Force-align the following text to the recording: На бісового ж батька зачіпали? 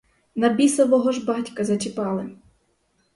На 0.35 0.49
бісового 0.49 1.11
ж 1.11 1.25
батька 1.25 1.63
зачіпали? 1.63 2.35